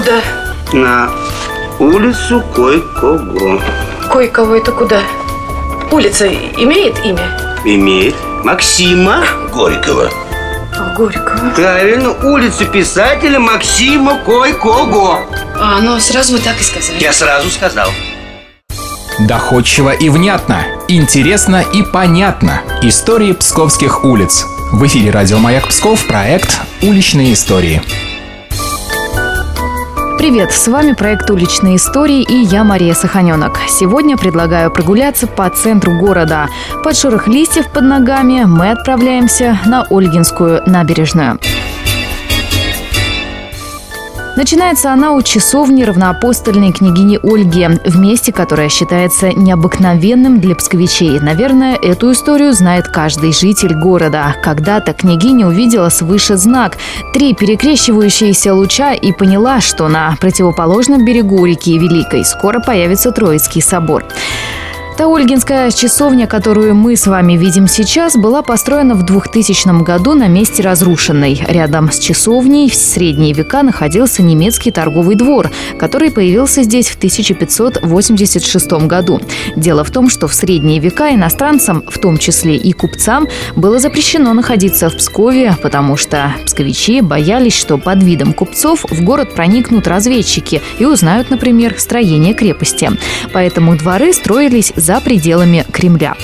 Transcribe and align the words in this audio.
Куда? 0.00 0.22
На 0.72 1.10
улицу 1.78 2.42
кое-кого. 2.54 3.60
Кое-кого 4.10 4.54
это 4.54 4.72
куда? 4.72 5.02
Улица 5.90 6.26
имеет 6.26 7.04
имя? 7.04 7.38
Имеет 7.66 8.14
Максима 8.42 9.22
Горького. 9.52 10.10
А, 10.74 10.94
Горького. 10.96 11.50
Правильно, 11.50 12.12
улицу 12.12 12.64
писателя 12.64 13.38
Максима 13.38 14.16
Кой-Кого. 14.24 15.20
А, 15.60 15.80
ну 15.82 16.00
сразу 16.00 16.32
вы 16.32 16.38
так 16.38 16.58
и 16.58 16.64
сказали. 16.64 16.98
Я 16.98 17.12
сразу 17.12 17.50
сказал. 17.50 17.90
Доходчиво 19.28 19.90
и 19.90 20.08
внятно, 20.08 20.64
интересно 20.88 21.62
и 21.74 21.82
понятно. 21.82 22.62
Истории 22.80 23.32
псковских 23.32 24.02
улиц. 24.02 24.46
В 24.72 24.86
эфире 24.86 25.10
радио 25.10 25.38
«Маяк 25.38 25.68
Псков» 25.68 26.06
проект 26.06 26.58
«Уличные 26.80 27.34
истории». 27.34 27.82
Привет, 30.20 30.52
с 30.52 30.68
вами 30.68 30.92
проект 30.92 31.30
«Уличные 31.30 31.76
истории» 31.76 32.20
и 32.20 32.44
я 32.44 32.62
Мария 32.62 32.92
Саханенок. 32.92 33.58
Сегодня 33.70 34.18
предлагаю 34.18 34.70
прогуляться 34.70 35.26
по 35.26 35.48
центру 35.48 35.98
города. 35.98 36.46
Под 36.84 36.94
шорох 36.94 37.26
листьев 37.26 37.72
под 37.72 37.84
ногами 37.84 38.44
мы 38.44 38.70
отправляемся 38.70 39.58
на 39.64 39.86
Ольгинскую 39.88 40.60
набережную. 40.66 41.38
Начинается 44.36 44.92
она 44.92 45.12
у 45.12 45.22
часовни 45.22 45.82
равноапостольной 45.82 46.72
княгини 46.72 47.18
Ольги, 47.22 47.66
в 47.84 47.98
месте, 47.98 48.32
которое 48.32 48.68
считается 48.68 49.32
необыкновенным 49.32 50.40
для 50.40 50.54
псковичей. 50.54 51.18
Наверное, 51.18 51.76
эту 51.76 52.12
историю 52.12 52.52
знает 52.52 52.88
каждый 52.88 53.32
житель 53.32 53.74
города. 53.74 54.36
Когда-то 54.42 54.92
княгиня 54.92 55.46
увидела 55.46 55.88
свыше 55.88 56.36
знак– 56.36 56.78
три 57.12 57.34
перекрещивающиеся 57.34 58.54
луча 58.54 58.94
и 58.94 59.12
поняла, 59.12 59.60
что 59.60 59.88
на 59.88 60.16
противоположном 60.20 61.04
берегу 61.04 61.44
реки 61.44 61.76
Великой 61.76 62.24
скоро 62.24 62.60
появится 62.60 63.10
Троицкий 63.10 63.60
собор. 63.60 64.04
Та 65.00 65.06
Ольгинская 65.06 65.70
часовня, 65.70 66.26
которую 66.26 66.74
мы 66.74 66.94
с 66.94 67.06
вами 67.06 67.32
видим 67.32 67.66
сейчас, 67.66 68.16
была 68.16 68.42
построена 68.42 68.94
в 68.94 69.02
2000 69.02 69.82
году 69.82 70.12
на 70.12 70.28
месте 70.28 70.62
разрушенной. 70.62 71.42
Рядом 71.48 71.90
с 71.90 71.98
часовней 71.98 72.68
в 72.68 72.74
средние 72.74 73.32
века 73.32 73.62
находился 73.62 74.22
немецкий 74.22 74.70
торговый 74.70 75.16
двор, 75.16 75.50
который 75.78 76.10
появился 76.10 76.64
здесь 76.64 76.90
в 76.90 76.96
1586 76.98 78.72
году. 78.86 79.22
Дело 79.56 79.84
в 79.84 79.90
том, 79.90 80.10
что 80.10 80.28
в 80.28 80.34
средние 80.34 80.80
века 80.80 81.14
иностранцам, 81.14 81.82
в 81.88 81.98
том 81.98 82.18
числе 82.18 82.56
и 82.56 82.72
купцам, 82.72 83.26
было 83.56 83.78
запрещено 83.78 84.34
находиться 84.34 84.90
в 84.90 84.98
Пскове, 84.98 85.56
потому 85.62 85.96
что 85.96 86.34
псковичи 86.44 87.00
боялись, 87.00 87.56
что 87.56 87.78
под 87.78 88.02
видом 88.02 88.34
купцов 88.34 88.84
в 88.90 89.02
город 89.02 89.34
проникнут 89.34 89.88
разведчики 89.88 90.60
и 90.78 90.84
узнают, 90.84 91.30
например, 91.30 91.76
строение 91.78 92.34
крепости. 92.34 92.90
Поэтому 93.32 93.78
дворы 93.78 94.12
строились 94.12 94.74
за 94.76 94.89
пределами 94.98 95.64
Кремля. 95.70 96.16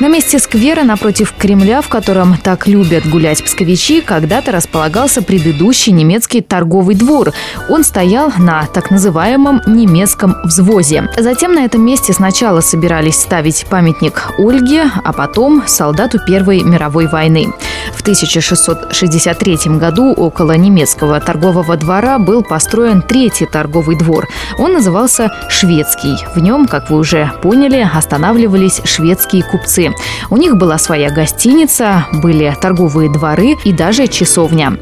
На 0.00 0.08
месте 0.08 0.38
сквера 0.38 0.84
напротив 0.84 1.34
Кремля, 1.36 1.80
в 1.80 1.88
котором 1.88 2.36
так 2.36 2.68
любят 2.68 3.04
гулять 3.08 3.44
псковичи, 3.44 4.00
когда-то 4.00 4.52
располагался 4.52 5.22
предыдущий 5.22 5.92
немецкий 5.92 6.40
торговый 6.40 6.94
двор. 6.94 7.32
Он 7.68 7.82
стоял 7.82 8.32
на 8.38 8.66
так 8.66 8.90
называемом 8.90 9.60
немецком 9.66 10.36
взвозе. 10.44 11.08
Затем 11.18 11.52
на 11.52 11.64
этом 11.64 11.84
месте 11.84 12.12
сначала 12.12 12.60
собирались 12.60 13.16
ставить 13.16 13.66
памятник 13.68 14.30
Ольге, 14.38 14.84
а 15.04 15.12
потом 15.12 15.64
солдату 15.66 16.18
Первой 16.24 16.62
мировой 16.62 17.08
войны. 17.08 17.48
В 17.92 18.00
1663 18.02 19.78
году 19.78 20.12
около 20.12 20.52
немецкого 20.52 21.20
торгового 21.20 21.76
двора 21.76 22.18
был 22.18 22.42
построен 22.42 23.02
третий 23.02 23.46
торговый 23.46 23.96
двор. 23.96 24.28
Он 24.58 24.72
назывался 24.72 25.30
«Шведский». 25.48 26.16
В 26.34 26.38
нем, 26.38 26.66
как 26.66 26.88
вы 26.90 26.98
уже 26.98 27.32
поняли, 27.42 27.82
останавливались 28.08 28.80
шведские 28.84 29.42
купцы. 29.42 29.92
У 30.30 30.38
них 30.38 30.56
была 30.56 30.78
своя 30.78 31.10
гостиница, 31.10 32.06
были 32.22 32.56
торговые 32.58 33.12
дворы 33.12 33.56
и 33.66 33.72
даже 33.72 34.06
часовня. 34.06 34.78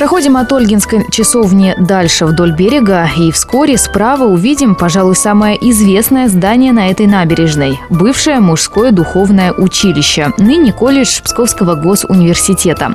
Проходим 0.00 0.38
от 0.38 0.50
Ольгинской 0.50 1.04
часовни 1.10 1.74
дальше 1.78 2.24
вдоль 2.24 2.52
берега, 2.52 3.06
и 3.18 3.30
вскоре 3.30 3.76
справа 3.76 4.24
увидим, 4.24 4.74
пожалуй, 4.74 5.14
самое 5.14 5.58
известное 5.70 6.26
здание 6.28 6.72
на 6.72 6.88
этой 6.88 7.06
набережной– 7.06 7.78
бывшее 7.90 8.40
мужское 8.40 8.92
духовное 8.92 9.52
училище, 9.52 10.32
ныне 10.38 10.72
колледж 10.72 11.20
Псковского 11.22 11.74
госуниверситета. 11.74 12.94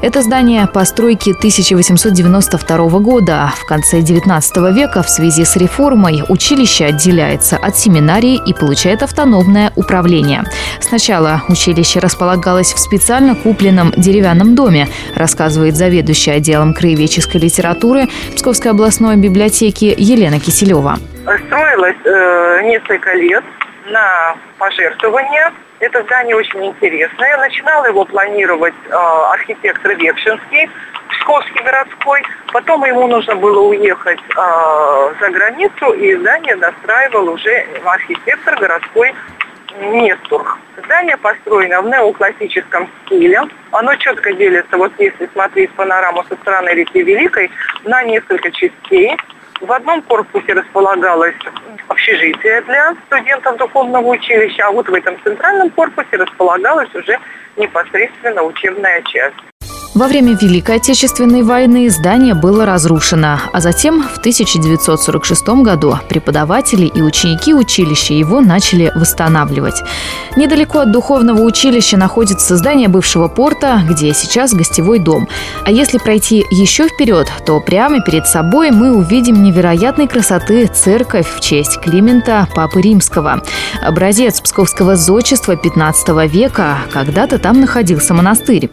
Это 0.00 0.22
здание 0.22 0.66
постройки 0.66 1.34
1892 1.36 2.88
года. 3.00 3.52
В 3.54 3.66
конце 3.66 4.00
19 4.00 4.56
века 4.74 5.02
в 5.02 5.10
связи 5.10 5.44
с 5.44 5.56
реформой 5.56 6.22
училище 6.26 6.86
отделяется 6.86 7.58
от 7.58 7.76
семинарии 7.76 8.40
и 8.46 8.54
получает 8.54 9.02
автономное 9.02 9.72
управление. 9.76 10.44
Сначала 10.80 11.42
училище 11.50 12.00
располагалось 12.00 12.72
в 12.72 12.78
специально 12.78 13.34
купленном 13.34 13.92
деревянном 13.94 14.54
доме, 14.54 14.88
рассказывает 15.14 15.76
заведующая 15.76 16.45
отделом 16.46 16.74
краеведческой 16.74 17.40
литературы 17.40 18.06
Псковской 18.36 18.70
областной 18.70 19.16
библиотеки 19.16 19.94
Елена 19.98 20.38
Киселева. 20.38 20.96
Строилось 21.46 21.96
э, 22.04 22.60
несколько 22.62 23.14
лет 23.14 23.44
на 23.90 24.36
пожертвования. 24.58 25.52
Это 25.80 26.02
здание 26.04 26.36
очень 26.36 26.64
интересное. 26.64 27.36
Начинал 27.38 27.84
его 27.84 28.04
планировать 28.04 28.74
э, 28.88 28.94
архитектор 29.32 29.92
Векшинский, 29.96 30.70
Псковский 31.10 31.62
городской. 31.64 32.22
Потом 32.52 32.84
ему 32.84 33.08
нужно 33.08 33.34
было 33.34 33.60
уехать 33.62 34.20
э, 34.20 35.14
за 35.20 35.30
границу, 35.30 35.92
и 35.94 36.14
здание 36.14 36.54
достраивал 36.56 37.28
уже 37.28 37.66
архитектор 37.84 38.56
городской 38.56 39.12
Нестург. 39.80 40.58
Здание 40.84 41.16
построено 41.16 41.82
в 41.82 41.88
неоклассическом 41.88 42.88
стиле. 43.04 43.42
Оно 43.72 43.94
четко 43.96 44.32
делится, 44.32 44.76
вот 44.76 44.92
если 44.98 45.28
смотреть 45.32 45.70
панораму 45.72 46.24
со 46.28 46.36
стороны 46.36 46.70
реки 46.70 47.02
Великой, 47.02 47.50
на 47.84 48.02
несколько 48.04 48.50
частей. 48.52 49.16
В 49.60 49.72
одном 49.72 50.02
корпусе 50.02 50.52
располагалось 50.52 51.34
общежитие 51.88 52.60
для 52.62 52.94
студентов 53.06 53.56
духовного 53.56 54.06
училища, 54.06 54.66
а 54.66 54.70
вот 54.70 54.88
в 54.88 54.94
этом 54.94 55.16
центральном 55.22 55.70
корпусе 55.70 56.16
располагалась 56.16 56.94
уже 56.94 57.18
непосредственно 57.56 58.42
учебная 58.42 59.02
часть. 59.02 59.36
Во 59.96 60.08
время 60.08 60.36
Великой 60.38 60.76
Отечественной 60.76 61.42
войны 61.42 61.88
здание 61.88 62.34
было 62.34 62.66
разрушено, 62.66 63.40
а 63.50 63.60
затем 63.62 64.02
в 64.02 64.18
1946 64.18 65.48
году 65.62 65.98
преподаватели 66.10 66.84
и 66.84 67.00
ученики 67.00 67.54
училища 67.54 68.12
его 68.12 68.42
начали 68.42 68.92
восстанавливать. 68.94 69.82
Недалеко 70.36 70.80
от 70.80 70.92
духовного 70.92 71.40
училища 71.40 71.96
находится 71.96 72.58
здание 72.58 72.88
бывшего 72.88 73.28
порта, 73.28 73.80
где 73.88 74.12
сейчас 74.12 74.52
гостевой 74.52 74.98
дом. 74.98 75.28
А 75.64 75.70
если 75.70 75.96
пройти 75.96 76.44
еще 76.50 76.88
вперед, 76.88 77.32
то 77.46 77.58
прямо 77.60 78.02
перед 78.02 78.26
собой 78.26 78.72
мы 78.72 78.94
увидим 78.94 79.42
невероятной 79.42 80.08
красоты 80.08 80.66
церковь 80.66 81.26
в 81.26 81.40
честь 81.40 81.80
Климента 81.80 82.46
Папы 82.54 82.82
Римского. 82.82 83.42
Образец 83.80 84.42
псковского 84.42 84.94
зодчества 84.94 85.56
15 85.56 86.30
века. 86.30 86.80
Когда-то 86.92 87.38
там 87.38 87.62
находился 87.62 88.12
монастырь. 88.12 88.68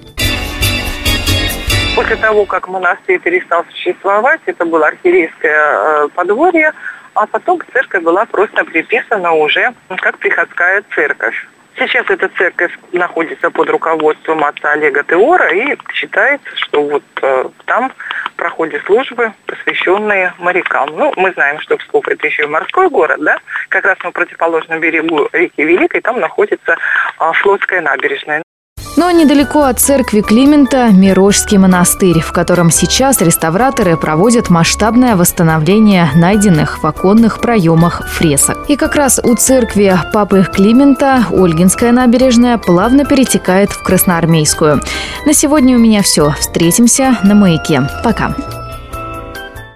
После 1.96 2.16
того, 2.16 2.46
как 2.46 2.68
монастырь 2.68 3.20
перестал 3.20 3.66
существовать, 3.70 4.42
это 4.48 4.66
было 4.66 4.88
архиерейское 4.88 6.06
э, 6.06 6.08
подворье, 6.16 6.74
а 7.14 7.28
потом 7.28 7.62
церковь 7.72 8.02
была 8.02 8.26
просто 8.26 8.66
приписана 8.66 9.32
уже 9.34 9.74
как 9.98 10.18
приходская 10.18 10.84
церковь. 10.96 11.48
Сейчас 11.78 12.06
эта 12.10 12.30
церковь 12.30 12.72
находится 12.92 13.52
под 13.52 13.70
руководством 13.70 14.44
отца 14.44 14.72
Олега 14.72 15.04
Теора, 15.04 15.54
и 15.54 15.78
считается, 15.94 16.50
что 16.56 16.84
вот 16.84 17.04
э, 17.22 17.50
там 17.66 17.92
проходят 18.38 18.84
службы, 18.86 19.32
посвященные 19.46 20.34
морякам. 20.40 20.90
Ну, 20.96 21.14
мы 21.16 21.32
знаем, 21.34 21.60
что 21.60 21.78
Псков 21.78 22.08
это 22.08 22.26
еще 22.26 22.44
и 22.44 22.48
морской 22.48 22.90
город, 22.90 23.20
да? 23.22 23.38
Как 23.70 23.86
раз 23.86 23.98
на 24.04 24.12
противоположном 24.12 24.80
берегу 24.80 25.30
реки 25.32 25.64
Великой 25.64 26.02
там 26.02 26.20
находится 26.20 26.74
э, 26.74 27.32
флотская 27.42 27.82
набережная. 27.82 28.44
Но 28.96 29.10
недалеко 29.10 29.64
от 29.64 29.80
церкви 29.80 30.22
Климента– 30.22 30.90
Мирожский 30.92 31.58
монастырь, 31.58 32.20
в 32.20 32.32
котором 32.32 32.70
сейчас 32.70 33.22
реставраторы 33.22 33.98
проводят 33.98 34.50
масштабное 34.50 35.16
восстановление 35.16 36.10
найденных 36.16 36.84
в 36.84 36.86
оконных 36.86 37.40
проемах 37.42 38.08
фресок. 38.08 38.70
И 38.70 38.76
как 38.76 38.96
раз 38.96 39.20
у 39.24 39.36
церкви 39.36 39.98
Папы 40.14 40.46
Климента 40.54 41.26
Ольгинская 41.32 41.92
набережная 41.92 42.60
плавно 42.60 43.04
перетекает 43.04 43.72
в 43.72 43.84
Красноармейскую. 43.84 44.80
На 45.26 45.34
сегодня 45.34 45.76
у 45.76 45.80
меня 45.80 46.04
все. 46.04 46.32
Встретимся 46.40 47.18
на 47.24 47.34
маяке. 47.34 47.88
Пока. 48.04 48.36